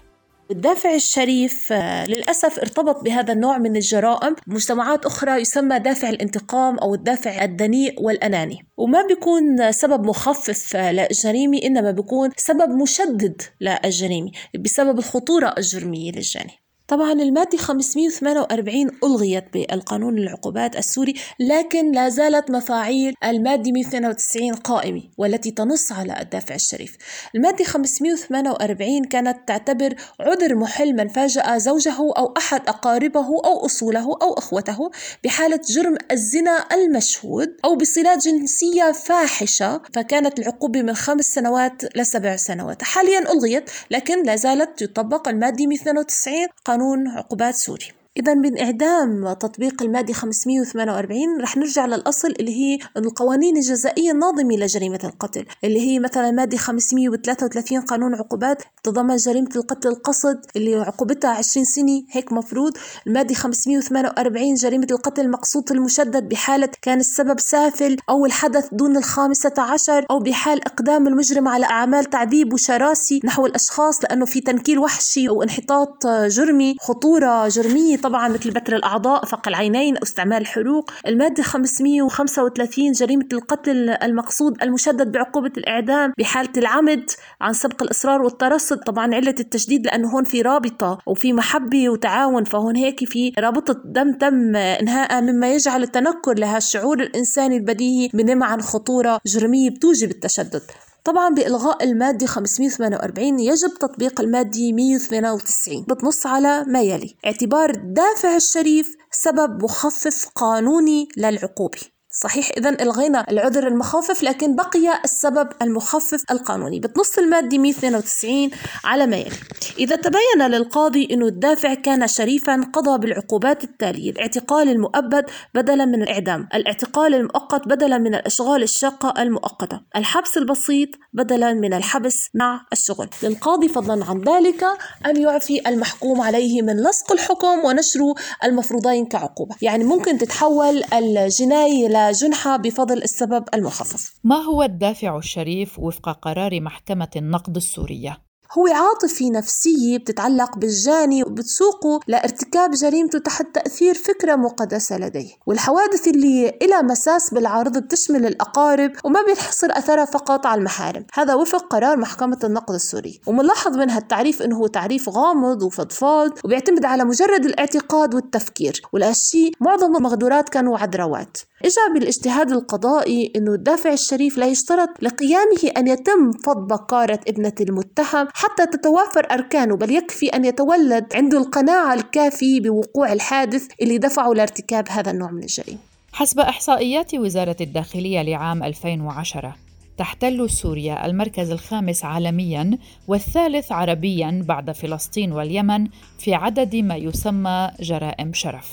الدافع 0.51 0.95
الشريف 0.95 1.73
آه، 1.73 2.07
للأسف 2.07 2.59
ارتبط 2.59 3.05
بهذا 3.05 3.33
النوع 3.33 3.59
من 3.59 3.77
الجرائم. 3.77 4.37
بمجتمعات 4.47 5.07
أخرى 5.07 5.41
يسمى 5.41 5.79
دافع 5.79 6.09
الانتقام 6.09 6.79
أو 6.79 6.95
الدافع 6.95 7.45
الدنيء 7.45 8.03
والأناني. 8.03 8.67
وما 8.77 9.07
بيكون 9.07 9.73
سبب 9.73 10.07
مخفف 10.07 10.77
للجريمة 10.77 11.59
إنما 11.65 11.91
بيكون 11.91 12.31
سبب 12.37 12.71
مشدد 12.83 13.43
للجريمة 13.61 14.31
بسبب 14.61 14.99
الخطورة 14.99 15.55
الجرمية 15.59 16.13
للجاني. 16.13 16.64
طبعا 16.89 17.13
المادة 17.13 17.59
548 17.59 18.91
ألغيت 19.05 19.45
بالقانون 19.53 20.19
العقوبات 20.19 20.77
السوري 20.77 21.15
لكن 21.41 21.93
لا 21.93 22.09
زالت 22.09 22.51
مفاعيل 22.51 23.15
المادة 23.25 23.73
192 23.73 24.53
قائمة 24.55 25.03
والتي 25.19 25.51
تنص 25.51 25.93
على 25.93 26.21
الدافع 26.21 26.55
الشريف. 26.55 26.97
المادة 27.35 27.65
548 27.65 29.05
كانت 29.05 29.49
تعتبر 29.49 29.95
عذر 30.21 30.55
محل 30.55 30.97
من 30.97 31.09
فاجأ 31.09 31.59
زوجه 31.59 31.99
أو 31.99 32.35
أحد 32.37 32.69
أقاربه 32.69 33.27
أو 33.45 33.67
أصوله 33.67 34.05
أو 34.23 34.35
أخوته 34.35 34.91
بحالة 35.25 35.61
جرم 35.71 35.97
الزنا 36.13 36.67
المشهود 36.73 37.57
أو 37.65 37.77
بصلات 37.77 38.19
جنسية 38.27 38.93
فاحشة 38.93 39.83
فكانت 39.95 40.39
العقوبة 40.39 40.83
من 40.83 40.95
خمس 40.95 41.25
سنوات 41.25 41.97
لسبع 41.97 42.37
سنوات. 42.37 42.83
حاليا 42.83 43.33
ألغيت 43.33 43.71
لكن 43.91 44.23
لا 44.23 44.37
زالت 44.37 44.85
تطبق 44.85 45.29
المادة 45.29 45.67
192 45.67 46.35
قانون 46.75 47.09
عقوبات 47.09 47.55
سوري. 47.55 48.04
إذا 48.17 48.35
من 48.35 48.59
إعدام 48.59 49.33
تطبيق 49.33 49.83
المادة 49.83 50.13
548 50.13 51.41
رح 51.41 51.57
نرجع 51.57 51.87
للأصل 51.87 52.29
اللي 52.41 52.53
هي 52.53 52.79
القوانين 52.97 53.57
الجزائية 53.57 54.11
الناظمة 54.11 54.57
لجريمة 54.57 55.01
القتل 55.05 55.47
اللي 55.65 55.81
هي 55.81 55.99
مثلا 55.99 56.29
المادة 56.29 56.57
533 56.57 57.81
قانون 57.81 58.15
عقوبات 58.15 58.63
تضمن 58.83 59.17
جريمة 59.17 59.49
القتل 59.57 59.89
القصد 59.89 60.41
اللي 60.57 60.75
عقوبتها 60.75 61.31
20 61.31 61.65
سنة 61.65 62.03
هيك 62.11 62.33
مفروض. 62.33 62.73
المادة 63.07 63.35
548 63.35 64.55
جريمة 64.55 64.87
القتل 64.91 65.31
مقصود 65.31 65.73
المشدد 65.73 66.29
بحالة 66.29 66.71
كان 66.83 67.01
السبب 67.01 67.41
سافل 67.41 67.97
أو 68.11 68.27
الحدث 68.27 68.69
دون 68.73 68.97
الخامسة 68.97 69.55
عشر 69.59 70.07
أو 70.11 70.19
بحال 70.19 70.65
إقدام 70.65 71.09
المجرم 71.09 71.49
على 71.49 71.67
أعمال 71.67 72.05
تعذيب 72.05 72.53
وشراسي 72.53 73.21
نحو 73.25 73.47
الأشخاص 73.47 74.05
لأنه 74.05 74.27
في 74.27 74.41
تنكيل 74.41 74.79
وحشي 74.79 75.29
أو 75.29 75.43
انحطاط 75.43 76.07
جرمي 76.07 76.77
خطورة 76.81 77.49
جرمية 77.49 78.04
طبعا 78.05 78.29
مثل 78.29 78.51
بتر 78.51 78.77
الأعضاء 78.77 79.25
فق 79.25 79.49
العينين 79.49 79.97
استعمال 80.03 80.41
الحروق 80.41 80.91
المادة 81.07 81.43
535 81.43 82.93
جريمة 82.93 83.29
القتل 83.33 83.91
المقصود 83.91 84.63
المشدد 84.63 85.13
بعقوبة 85.13 85.53
الإعدام 85.57 86.13
بحالة 86.19 86.53
العمد 86.57 87.11
عن 87.41 87.53
سبق 87.53 87.83
الإصرار 87.83 88.23
والترصد. 88.23 88.79
طبعا 88.79 89.15
علة 89.15 89.35
التشديد 89.41 89.87
لأنه 89.87 90.11
هون 90.11 90.25
في 90.25 90.43
رابطة 90.43 90.99
وفي 91.07 91.33
محبة 91.33 91.89
وتعاون 91.89 92.45
فهون 92.45 92.77
هيك 92.77 93.05
في 93.05 93.33
رابطة 93.39 93.83
دم 93.85 94.13
تم 94.13 94.57
إنهاء 94.57 95.23
مما 95.23 95.55
يجعل 95.55 95.83
التنكر 95.83 96.35
لها 96.35 96.57
الشعور 96.57 97.01
الإنساني 97.01 97.57
البديهي 97.57 98.09
بنم 98.15 98.43
عن 98.43 98.61
خطورة 98.61 99.21
جرمية 99.27 99.71
بتوجب 99.71 100.11
التشدد. 100.11 100.63
طبعا 101.05 101.35
بإلغاء 101.35 101.85
المادة 101.85 102.27
548 102.27 103.41
يجب 103.41 103.71
تطبيق 103.81 104.21
المادة 104.21 104.73
192 104.73 105.85
بتنص 105.89 106.27
على 106.27 106.65
ما 106.65 106.83
يلي 106.83 107.17
اعتبار 107.27 107.71
الدافع 107.71 108.37
الشريف 108.37 108.97
سبب 109.11 109.65
مخفف 109.65 110.29
قانوني 110.35 111.09
للعقوبة. 111.17 111.94
صحيح 112.17 112.51
إذا 112.57 112.69
ألغينا 112.69 113.27
العذر 113.31 113.67
المخفف 113.67 114.23
لكن 114.23 114.57
بقي 114.57 115.01
السبب 115.05 115.49
المخفف 115.63 116.23
القانوني. 116.31 116.81
بتنص 116.81 117.19
المادة 117.19 117.59
192 117.59 118.51
على 118.85 119.07
ما 119.07 119.17
يلي. 119.17 119.37
إذا 119.79 119.97
تبين 119.97 120.47
للقاضي 120.51 121.09
أن 121.11 121.23
الدافع 121.23 121.75
كان 121.75 122.07
شريفا 122.07 122.71
قضى 122.73 122.99
بالعقوبات 122.99 123.65
التالية. 123.65 124.11
الاعتقال 124.11 124.69
المؤبد 124.69 125.25
بدلا 125.55 125.85
من 125.85 126.03
الإعدام. 126.03 126.49
الاعتقال 126.55 127.15
المؤقت 127.15 127.69
بدلا 127.69 127.99
من 127.99 128.15
الأشغال 128.15 128.63
الشاقة 128.63 129.23
المؤقتة. 129.23 129.81
الحبس 129.97 130.37
البسيط 130.37 130.89
بدلا 131.13 131.53
من 131.53 131.75
الحبس 131.75 132.29
مع 132.35 132.67
الشغل. 132.73 133.09
للقاضي 133.23 133.69
فضلا 133.69 134.05
عن 134.05 134.21
ذلك 134.21 134.65
أن 135.07 135.17
يعفي 135.17 135.69
المحكوم 135.69 136.21
عليه 136.21 136.63
من 136.63 136.83
لصق 136.83 137.13
الحكم 137.13 137.65
ونشر 137.65 138.01
المفروضين 138.45 139.07
كعقوبة. 139.07 139.55
يعني 139.63 139.85
ممكن 139.85 140.19
تتحول 140.19 140.83
الجناية 140.93 141.89
جنحة 142.11 142.57
بفضل 142.57 143.03
السبب 143.03 143.45
المخفف 143.55 144.15
ما 144.25 144.37
هو 144.37 144.63
الدافع 144.63 145.19
الشريف 145.19 145.79
وفق 145.79 146.09
قرار 146.09 146.61
محكمة 146.61 147.11
النقد 147.17 147.57
السورية؟ 147.57 148.23
هو 148.53 148.67
عاطفي 148.67 149.31
نفسية 149.31 149.99
بتتعلق 149.99 150.59
بالجاني 150.59 151.23
وبتسوقه 151.23 152.01
لارتكاب 152.09 152.71
جريمته 152.71 153.19
تحت 153.19 153.47
تأثير 153.55 153.95
فكرة 153.95 154.37
مقدسة 154.37 154.99
لديه. 154.99 155.31
والحوادث 155.47 156.09
اللي 156.09 156.59
إلى 156.63 156.83
مساس 156.83 157.35
بالعارضة 157.35 157.81
بتشمل 157.81 158.27
الأقارب 158.27 158.93
وما 159.05 159.23
بينحصر 159.23 159.69
أثرها 159.71 160.05
فقط 160.05 160.47
على 160.47 160.59
المحارم. 160.59 161.07
هذا 161.15 161.35
وفق 161.35 161.67
قرار 161.67 161.97
محكمة 161.97 162.39
النقد 162.45 162.75
السوري. 162.75 163.21
ومنلاحظ 163.27 163.77
من 163.77 163.91
هالتعريف 163.91 164.43
إنه 164.43 164.57
هو 164.57 164.67
تعريف 164.67 165.09
غامض 165.09 165.63
وفضفاض 165.63 166.31
وبيعتمد 166.45 166.85
على 166.85 167.05
مجرد 167.05 167.45
الاعتقاد 167.45 168.15
والتفكير. 168.15 168.83
ولهالشي 168.93 169.51
معظم 169.61 169.97
المغدورات 169.97 170.49
كانوا 170.49 170.79
عذراوات 170.79 171.39
إجا 171.65 171.93
بالاجتهاد 171.95 172.51
القضائي 172.53 173.33
أنه 173.37 173.55
الدافع 173.55 173.93
الشريف 173.93 174.39
لا 174.39 174.47
يشترط 174.47 174.89
لقيامه 175.03 175.73
أن 175.77 175.87
يتم 175.87 176.33
فض 176.33 176.57
بكارة 176.57 177.21
ابنة 177.29 177.53
المتهم 177.61 178.29
حتى 178.37 178.67
تتوافر 178.67 179.27
أركانه 179.31 179.77
بل 179.77 179.91
يكفي 179.91 180.27
أن 180.27 180.45
يتولد 180.45 181.07
عنده 181.15 181.39
القناعة 181.39 181.95
الكافية 181.95 182.61
بوقوع 182.61 183.13
الحادث 183.13 183.69
اللي 183.83 183.99
دفعه 183.99 184.33
لارتكاب 184.33 184.89
هذا 184.89 185.11
النوع 185.11 185.31
من 185.31 185.43
الجريمة. 185.43 185.79
حسب 186.13 186.41
إحصائيات 186.41 187.15
وزارة 187.15 187.57
الداخلية 187.61 188.23
لعام 188.23 188.63
2010 188.63 189.57
تحتل 189.99 190.51
سوريا 190.51 191.07
المركز 191.07 191.51
الخامس 191.51 192.05
عالميا 192.05 192.79
والثالث 193.09 193.73
عربيا 193.73 194.45
بعد 194.49 194.71
فلسطين 194.71 195.33
واليمن 195.33 195.89
في 196.19 196.35
عدد 196.35 196.77
ما 196.77 196.97
يسمى 196.97 197.71
جرائم 197.81 198.33
شرف. 198.33 198.73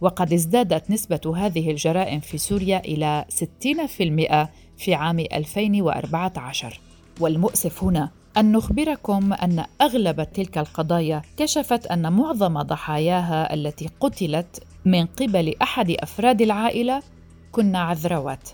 وقد 0.00 0.32
ازدادت 0.32 0.90
نسبة 0.90 1.36
هذه 1.36 1.70
الجرائم 1.70 2.20
في 2.20 2.38
سوريا 2.38 2.78
إلى 2.84 3.24
60% 3.30 4.48
في 4.78 4.94
عام 4.94 5.18
2014 5.18 6.80
والمؤسف 7.20 7.84
هنا 7.84 8.21
أن 8.36 8.52
نخبركم 8.52 9.32
أن 9.32 9.64
أغلب 9.80 10.32
تلك 10.32 10.58
القضايا 10.58 11.22
كشفت 11.36 11.86
أن 11.86 12.12
معظم 12.12 12.62
ضحاياها 12.62 13.54
التي 13.54 13.88
قتلت 14.00 14.62
من 14.84 15.06
قبل 15.06 15.54
أحد 15.62 15.90
أفراد 15.90 16.42
العائلة 16.42 17.02
كن 17.52 17.76
عذراوات 17.76 18.48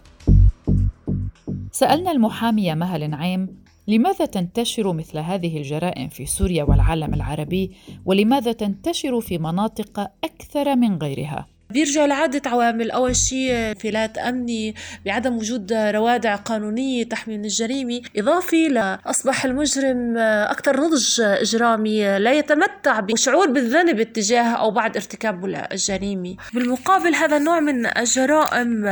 سألنا 1.73 2.11
المحامية 2.11 2.75
مها 2.75 2.99
نعيم 2.99 3.49
لماذا 3.89 4.25
تنتشر 4.25 4.93
مثل 4.93 5.19
هذه 5.19 5.59
الجرائم 5.59 6.09
في 6.09 6.27
سوريا 6.27 6.65
والعالم 6.65 7.15
العربي؟ 7.15 7.73
ولماذا 8.05 8.53
تنتشر 8.53 9.21
في 9.21 9.39
مناطق 9.39 10.11
أكثر 10.25 10.77
من 10.77 10.99
غيرها؟ 10.99 11.47
بيرجع 11.71 12.07
لعدة 12.07 12.43
عوامل. 12.47 12.91
أول 12.91 13.17
شيء 13.17 13.53
انفلات 13.53 14.19
أمني 14.19 14.75
بعدم 15.07 15.37
وجود 15.37 15.73
روادع 15.73 16.37
قانونية 16.37 17.05
تحمي 17.05 17.39
من 17.39 17.45
الجريمة 17.45 18.01
إضافي 18.17 18.69
لأصبح 18.69 19.45
المجرم 19.45 20.15
أكثر 20.19 20.81
نضج 20.81 21.21
إجرامي 21.21 22.19
لا 22.19 22.33
يتمتع 22.33 23.01
بشعور 23.01 23.51
بالذنب 23.51 24.01
اتجاه 24.01 24.43
أو 24.43 24.71
بعد 24.71 24.97
ارتكابه 24.97 25.49
للجريمة. 25.49 26.37
بالمقابل 26.55 27.15
هذا 27.15 27.37
النوع 27.37 27.61
من 27.61 27.87
الجرائم 27.87 28.83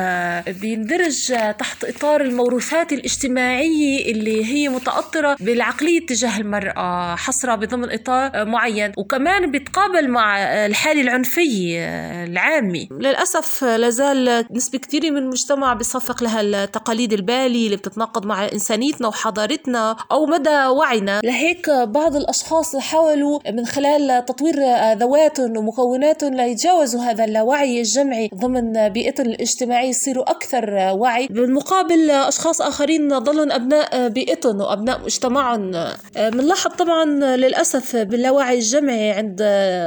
بيندرج 0.61 1.35
تحت 1.59 1.85
إطار 1.85 2.21
الموروثات 2.21 2.93
الاجتماعية 2.93 4.13
اللي 4.13 4.45
هي 4.45 4.69
متأطرة 4.69 5.37
بالعقلية 5.41 6.07
تجاه 6.07 6.41
المرأة 6.41 7.17
حصرها 7.17 7.57
بضمن 7.57 7.91
إطار 7.91 8.45
معين. 8.45 8.93
وكمان 8.97 9.51
بيتقابل 9.51 10.09
مع 10.09 10.39
الحالة 10.67 11.01
العنفية 11.01 11.79
العامة. 12.25 12.66
العلمي 12.67 12.89
للأسف 12.91 13.65
لازال 13.65 14.45
نسبة 14.51 14.79
كثيرة 14.79 15.11
من 15.11 15.17
المجتمع 15.17 15.75
بيصفق 15.75 16.23
لها 16.23 16.41
التقاليد 16.41 17.13
البالية 17.13 17.67
اللي 17.67 17.77
بتتناقض 17.77 18.27
مع 18.27 18.45
إنسانيتنا 18.45 19.09
وحضارتنا 19.09 19.97
أو 20.13 20.27
مدى 20.27 20.67
وعينا. 20.67 21.21
لهيك 21.25 21.71
بعض 21.71 22.17
الأشخاص 22.17 22.77
حاولوا 22.77 23.39
من 23.53 23.67
خلال 23.67 24.25
تطوير 24.25 24.55
ذواتهم 24.93 25.57
ومكوناتهم 25.57 26.35
ليتجاوزوا 26.35 27.01
هذا 27.01 27.25
اللاوعي 27.25 27.79
الجمعي 27.81 28.31
ضمن 28.35 28.89
بيئتهم 28.89 29.27
الاجتماعية 29.27 29.89
يصيروا 29.89 30.31
أكثر 30.31 30.71
وعي. 30.75 31.27
بالمقابل 31.27 32.11
أشخاص 32.11 32.61
آخرين 32.61 33.21
ظلوا 33.21 33.57
أبناء 33.57 34.09
بيئتهم 34.09 34.61
وأبناء 34.61 35.01
مجتمعهم 35.01 35.71
بنلاحظ 36.17 36.71
طبعا 36.71 37.05
للأسف 37.37 37.97
باللاوعي 37.97 38.55
الجمعي 38.59 39.11
عند 39.11 39.37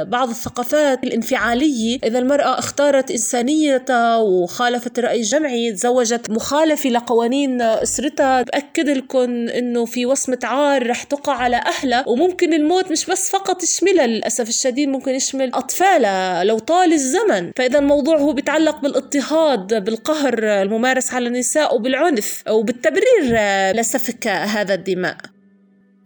بعض 0.08 0.28
الثقافات 0.28 1.04
الانفعالية. 1.04 1.98
إذا 2.04 2.18
المرأة 2.18 2.58
اختارت 2.70 3.10
إنسانيتها 3.10 4.16
وخالفت 4.16 4.98
الرأي 4.98 5.20
الجمعي 5.20 5.72
تزوجت 5.72 6.30
مخالفة 6.30 6.90
لقوانين 6.90 7.62
أسرتها. 7.62 8.42
بأكد 8.42 8.88
لكم 8.88 9.48
إنه 9.48 9.84
في 9.84 10.06
وصمة 10.06 10.38
عار 10.44 10.86
رح 10.86 11.02
تقع 11.02 11.32
على 11.32 11.56
أهلها. 11.56 12.08
وممكن 12.08 12.54
الموت 12.54 12.90
مش 12.90 13.06
بس 13.06 13.30
فقط 13.30 13.62
يشملها 13.62 14.06
للأسف 14.06 14.48
الشديد 14.48 14.88
ممكن 14.88 15.14
يشمل 15.14 15.54
أطفالها 15.54 16.44
لو 16.44 16.58
طال 16.58 16.92
الزمن. 16.92 17.52
فإذا 17.56 17.78
الموضوع 17.78 18.18
هو 18.18 18.32
بيتعلق 18.32 18.80
بالإضطهاد 18.80 19.84
بالقهر 19.84 20.34
الممارس 20.44 21.14
على 21.14 21.26
النساء 21.28 21.74
وبالعنف 21.74 22.44
وبالتبرير 22.48 23.36
لسفك 23.72 24.28
هذا 24.28 24.74
الدماء. 24.74 25.16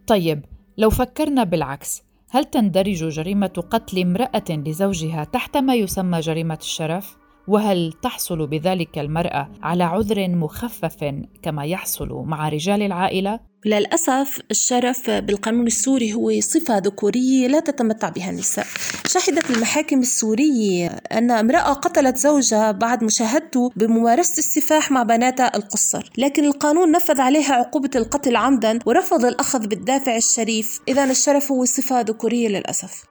طيب 0.06 0.44
لو 0.78 0.90
فكرنا 0.90 1.44
بالعكس 1.44 2.03
هل 2.34 2.44
تندرج 2.44 3.08
جريمة 3.08 3.64
قتل 3.70 3.98
امرأة 3.98 4.44
لزوجها 4.50 5.24
تحت 5.24 5.56
ما 5.56 5.74
يسمى 5.74 6.20
جريمة 6.20 6.58
الشرف؟ 6.60 7.16
وهل 7.48 7.92
تحصل 8.02 8.46
بذلك 8.46 8.98
المرأة 8.98 9.50
على 9.62 9.84
عذر 9.84 10.28
مخفف 10.28 11.14
كما 11.42 11.64
يحصل 11.64 12.08
مع 12.26 12.48
رجال 12.48 12.82
العائلة؟ 12.82 13.40
للأسف 13.66 14.40
الشرف 14.50 15.10
بالقانون 15.10 15.66
السوري 15.66 16.14
هو 16.14 16.40
صفة 16.40 16.78
ذكورية 16.78 17.46
لا 17.46 17.60
تتمتع 17.60 18.08
بها 18.08 18.30
النساء. 18.30 18.66
شهدت 19.06 19.50
المحاكم 19.50 19.98
السورية 19.98 20.86
أن 21.12 21.30
امرأة 21.30 21.72
قتلت 21.72 22.16
زوجها 22.16 22.72
بعد 22.72 23.04
مشاهدته 23.04 23.70
بممارسة 23.76 24.38
السفاح 24.38 24.90
مع 24.90 25.02
بناتها 25.02 25.56
القصر 25.56 26.10
لكن 26.18 26.44
القانون 26.44 26.90
نفذ 26.90 27.20
عليها 27.20 27.54
عقوبة 27.54 27.90
القتل 27.96 28.36
عمدا 28.36 28.78
ورفض 28.86 29.24
الأخذ 29.24 29.66
بالدافع 29.66 30.16
الشريف. 30.16 30.80
إذا 30.88 31.04
الشرف 31.04 31.52
هو 31.52 31.64
صفة 31.64 32.00
ذكورية 32.00 32.48
للأسف. 32.48 33.04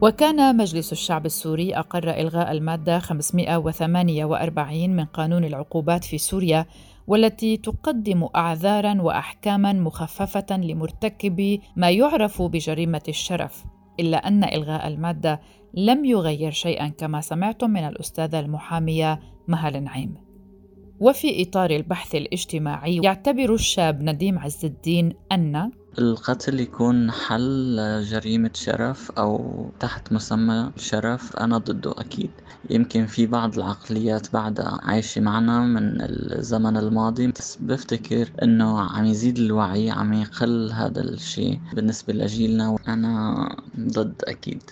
وكان 0.00 0.56
مجلس 0.56 0.92
الشعب 0.92 1.26
السوري 1.26 1.74
أقر 1.76 2.10
إلغاء 2.10 2.52
المادة 2.52 2.98
548 2.98 4.90
من 4.90 5.04
قانون 5.04 5.44
العقوبات 5.44 6.04
في 6.04 6.18
سوريا 6.18 6.66
والتي 7.06 7.56
تقدم 7.56 8.28
أعذارا 8.36 9.02
وأحكاما 9.02 9.72
مخففة 9.72 10.56
لمرتكبي 10.56 11.60
ما 11.76 11.90
يعرف 11.90 12.42
بجريمة 12.42 13.02
الشرف 13.08 13.64
إلا 14.00 14.28
أن 14.28 14.44
إلغاء 14.44 14.88
المادة 14.88 15.40
لم 15.74 16.04
يغير 16.04 16.50
شيئا 16.50 16.88
كما 16.88 17.20
سمعتم 17.20 17.70
من 17.70 17.88
الأستاذة 17.88 18.40
المحامية 18.40 19.20
مها 19.48 19.68
النعيم 19.68 20.14
وفي 21.00 21.42
إطار 21.42 21.70
البحث 21.70 22.14
الاجتماعي 22.14 23.00
يعتبر 23.04 23.54
الشاب 23.54 24.02
نديم 24.02 24.38
عز 24.38 24.64
الدين 24.64 25.12
أن 25.32 25.70
القتل 25.98 26.60
يكون 26.60 27.10
حل 27.10 27.76
جريمة 28.04 28.50
شرف 28.54 29.10
أو 29.10 29.66
تحت 29.80 30.12
مسمى 30.12 30.70
شرف 30.76 31.36
أنا 31.36 31.58
ضده 31.58 31.90
أكيد. 31.98 32.30
يمكن 32.70 33.06
في 33.06 33.26
بعض 33.26 33.54
العقليات 33.58 34.32
بعدها 34.32 34.78
عايشة 34.82 35.20
معنا 35.20 35.60
من 35.60 36.00
الزمن 36.00 36.76
الماضي 36.76 37.26
بس 37.26 37.56
بفتكر 37.60 38.28
إنه 38.42 38.80
عم 38.80 39.04
يزيد 39.04 39.38
الوعي 39.38 39.90
عم 39.90 40.12
يقل 40.12 40.72
هذا 40.72 41.00
الشيء 41.00 41.60
بالنسبة 41.74 42.12
لجيلنا 42.12 42.68
وأنا 42.68 43.34
ضد 43.80 44.22
أكيد. 44.28 44.62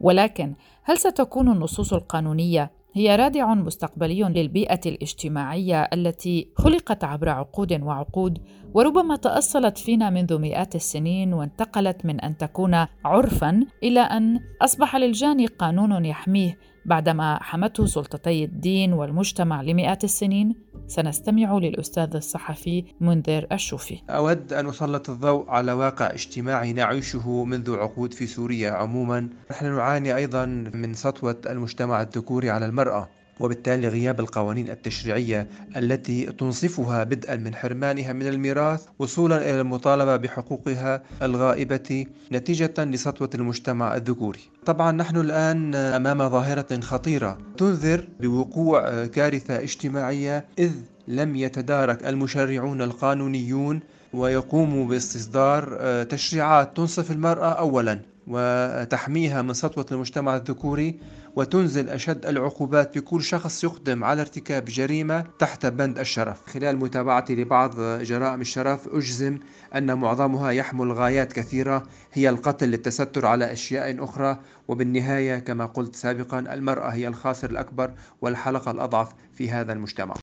ولكن 0.00 0.54
هل 0.82 0.98
ستكون 0.98 1.52
النصوص 1.52 1.92
القانونية 1.92 2.70
هي 2.96 3.16
رادع 3.16 3.54
مستقبلي 3.54 4.22
للبيئة 4.22 4.80
الاجتماعية 4.86 5.82
التي 5.82 6.48
خلقت 6.56 7.04
عبر 7.04 7.28
عقود 7.28 7.82
وعقود 7.82 8.38
وربما 8.74 9.16
تأصلت 9.16 9.78
فينا 9.78 10.10
منذ 10.10 10.38
مئات 10.38 10.74
السنين 10.74 11.32
وانتقلت 11.32 12.04
من 12.04 12.20
أن 12.20 12.36
تكون 12.36 12.86
عرفا 13.04 13.66
إلى 13.82 14.00
أن 14.00 14.40
أصبح 14.62 14.96
للجاني 14.96 15.46
قانون 15.46 16.04
يحميه 16.04 16.58
بعدما 16.86 17.42
حمته 17.42 17.86
سلطتي 17.86 18.44
الدين 18.44 18.92
والمجتمع 18.92 19.62
لمئات 19.62 20.04
السنين 20.04 20.54
سنستمع 20.86 21.58
للأستاذ 21.58 22.16
الصحفي 22.16 22.84
منذر 23.00 23.46
الشوفي. 23.52 23.98
أود 24.10 24.52
أن 24.52 24.68
أسلط 24.68 25.10
الضوء 25.10 25.50
على 25.50 25.72
واقع 25.72 26.10
اجتماعي 26.10 26.72
نعيشه 26.72 27.44
منذ 27.44 27.76
عقود 27.76 28.14
في 28.14 28.26
سوريا 28.26 28.70
عموما. 28.70 29.28
نحن 29.50 29.76
نعاني 29.76 30.16
أيضا 30.16 30.44
من 30.74 30.94
سطوة 30.94 31.40
المجتمع 31.46 32.02
الذكوري 32.02 32.50
على 32.50 32.66
المرأة. 32.66 33.08
وبالتالي 33.40 33.88
غياب 33.88 34.20
القوانين 34.20 34.70
التشريعية 34.70 35.46
التي 35.76 36.26
تنصفها 36.26 37.04
بدءا 37.04 37.36
من 37.36 37.54
حرمانها 37.54 38.12
من 38.12 38.26
الميراث 38.26 38.84
وصولا 38.98 39.36
إلى 39.36 39.60
المطالبة 39.60 40.16
بحقوقها 40.16 41.02
الغائبة 41.22 42.06
نتيجة 42.32 42.74
لسطوة 42.78 43.30
المجتمع 43.34 43.96
الذكوري. 43.96 44.40
طبعا 44.66 44.92
نحن 44.92 45.16
الآن 45.16 45.74
أمام 45.74 46.28
ظاهرة 46.28 46.80
خطيرة 46.80 47.38
تنذر 47.56 48.08
بوقوع 48.20 49.06
كارثة 49.06 49.62
اجتماعية 49.62 50.44
إذ 50.58 50.72
لم 51.08 51.36
يتدارك 51.36 52.06
المشرعون 52.06 52.82
القانونيون 52.82 53.80
ويقوم 54.12 54.88
باستصدار 54.88 55.78
تشريعات 56.02 56.76
تنصف 56.76 57.10
المرأة 57.10 57.52
أولا 57.52 58.00
وتحميها 58.26 59.42
من 59.42 59.54
سطوة 59.54 59.86
المجتمع 59.92 60.36
الذكوري 60.36 60.98
وتنزل 61.36 61.88
أشد 61.88 62.26
العقوبات 62.26 62.98
بكل 62.98 63.22
شخص 63.22 63.64
يقدم 63.64 64.04
على 64.04 64.20
ارتكاب 64.20 64.64
جريمة 64.64 65.24
تحت 65.38 65.66
بند 65.66 65.98
الشرف. 65.98 66.42
خلال 66.46 66.76
متابعتي 66.76 67.34
لبعض 67.34 67.80
جرائم 67.80 68.40
الشرف 68.40 68.88
أجزم 68.88 69.38
أن 69.74 69.98
معظمها 69.98 70.50
يحمل 70.50 70.92
غايات 70.92 71.32
كثيرة 71.32 71.82
هي 72.12 72.28
القتل 72.28 72.68
للتستر 72.68 73.26
على 73.26 73.52
أشياء 73.52 74.04
أخرى 74.04 74.38
وبالنهاية 74.68 75.38
كما 75.38 75.66
قلت 75.66 75.96
سابقا 75.96 76.38
المرأة 76.38 76.88
هي 76.88 77.08
الخاسر 77.08 77.50
الأكبر 77.50 77.90
والحلقة 78.20 78.70
الأضعف 78.70 79.08
في 79.34 79.50
هذا 79.50 79.72
المجتمع. 79.72 80.14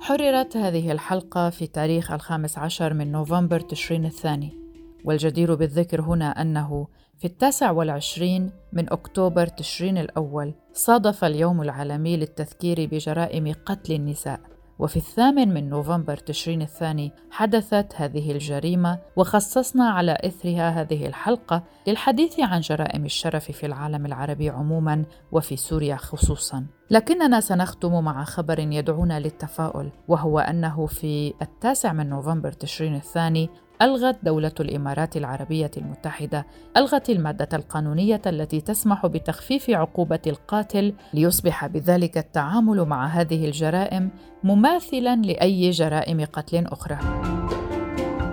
حررت 0.00 0.56
هذه 0.56 0.92
الحلقة 0.92 1.50
في 1.50 1.66
تاريخ 1.66 2.10
الخامس 2.10 2.58
عشر 2.58 2.94
من 2.94 3.12
نوفمبر 3.12 3.60
تشرين 3.60 4.04
الثاني. 4.04 4.57
والجدير 5.04 5.54
بالذكر 5.54 6.00
هنا 6.00 6.42
أنه 6.42 6.86
في 7.18 7.24
التاسع 7.24 7.70
والعشرين 7.70 8.50
من 8.72 8.92
أكتوبر 8.92 9.46
تشرين 9.46 9.98
الأول 9.98 10.54
صادف 10.72 11.24
اليوم 11.24 11.62
العالمي 11.62 12.16
للتذكير 12.16 12.88
بجرائم 12.92 13.54
قتل 13.66 13.92
النساء. 13.92 14.40
وفي 14.78 14.96
الثامن 14.96 15.54
من 15.54 15.68
نوفمبر 15.68 16.16
تشرين 16.16 16.62
الثاني 16.62 17.12
حدثت 17.30 17.86
هذه 17.96 18.32
الجريمة 18.32 18.98
وخصصنا 19.16 19.90
على 19.90 20.18
إثرها 20.24 20.70
هذه 20.70 21.06
الحلقة 21.06 21.62
للحديث 21.86 22.40
عن 22.40 22.60
جرائم 22.60 23.04
الشرف 23.04 23.50
في 23.50 23.66
العالم 23.66 24.06
العربي 24.06 24.50
عموما 24.50 25.04
وفي 25.32 25.56
سوريا 25.56 25.96
خصوصا. 25.96 26.66
لكننا 26.90 27.40
سنختم 27.40 28.04
مع 28.04 28.24
خبر 28.24 28.58
يدعونا 28.58 29.20
للتفاؤل 29.20 29.90
وهو 30.08 30.38
أنه 30.38 30.86
في 30.86 31.34
التاسع 31.42 31.92
من 31.92 32.08
نوفمبر 32.08 32.52
تشرين 32.52 32.94
الثاني 32.94 33.50
ألغت 33.82 34.16
دولة 34.22 34.52
الإمارات 34.60 35.16
العربية 35.16 35.70
المتحدة 35.76 36.46
ألغت 36.76 37.10
المادة 37.10 37.48
القانونية 37.52 38.22
التي 38.26 38.60
تسمح 38.60 39.06
بتخفيف 39.06 39.70
عقوبة 39.70 40.20
القاتل 40.26 40.94
ليصبح 41.14 41.66
بذلك 41.66 42.18
التعامل 42.18 42.84
مع 42.84 43.06
هذه 43.06 43.46
الجرائم 43.46 44.10
مماثلا 44.44 45.16
لأي 45.16 45.70
جرائم 45.70 46.24
قتل 46.24 46.66
أخرى. 46.66 46.98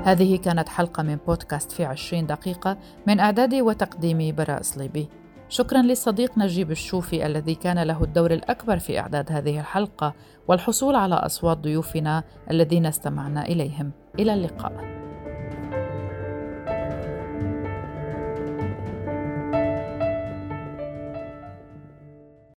هذه 0.04 0.38
كانت 0.38 0.70
حلقة 0.70 1.04
من 1.04 1.18
بودكاست 1.28 1.72
في 1.72 1.86
عشرين 1.86 2.26
دقيقة 2.26 2.78
من 3.08 3.20
إعداد 3.20 3.54
وتقديم 3.54 4.36
براء 4.36 4.62
صليبي. 4.62 5.08
شكرا 5.50 5.82
للصديق 5.82 6.38
نجيب 6.38 6.72
الشوفي 6.72 7.26
الذي 7.26 7.56
كان 7.56 7.84
له 7.84 8.04
الدور 8.04 8.34
الأكبر 8.34 8.80
في 8.80 9.00
إعداد 9.00 9.32
هذه 9.32 9.60
الحلقة 9.60 10.14
والحصول 10.48 10.96
على 10.96 11.16
أصوات 11.16 11.58
ضيوفنا 11.58 12.24
الذين 12.52 12.86
استمعنا 12.86 13.46
إليهم. 13.46 13.92
إلى 14.20 14.34
اللقاء. 14.34 14.95